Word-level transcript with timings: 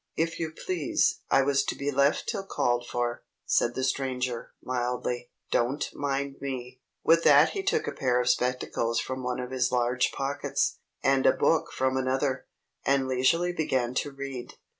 "If 0.15 0.39
you 0.39 0.51
please, 0.51 1.19
I 1.29 1.43
was 1.43 1.63
to 1.65 1.75
be 1.75 1.91
left 1.91 2.27
till 2.27 2.43
called 2.43 2.87
for," 2.87 3.23
said 3.45 3.75
the 3.75 3.83
Stranger, 3.83 4.51
mildly. 4.63 5.29
"Don't 5.51 5.87
mind 5.93 6.37
me." 6.41 6.81
With 7.03 7.21
that 7.25 7.49
he 7.51 7.61
took 7.61 7.85
a 7.85 7.91
pair 7.91 8.19
of 8.19 8.27
spectacles 8.27 8.99
from 8.99 9.21
one 9.21 9.39
of 9.39 9.51
his 9.51 9.71
large 9.71 10.11
pockets, 10.11 10.79
and 11.03 11.27
a 11.27 11.31
book 11.31 11.71
from 11.71 11.97
another, 11.97 12.47
and 12.83 13.07
leisurely 13.07 13.53
began 13.53 13.93
to 13.93 14.09
read. 14.09 14.55